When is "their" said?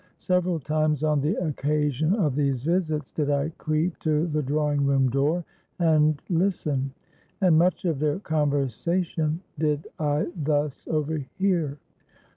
7.99-8.17